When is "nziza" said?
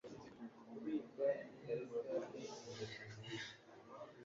3.11-3.51